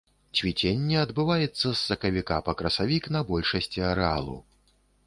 Цвіценне 0.37 0.95
адбываецца 1.01 1.63
з 1.67 1.75
сакавіка 1.83 2.41
па 2.49 2.57
красавік 2.63 3.03
на 3.19 3.23
большасці 3.33 3.89
арэалу. 3.93 4.37